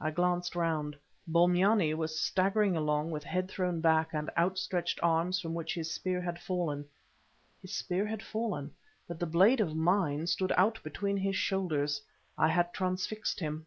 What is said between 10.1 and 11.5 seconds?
stood out between his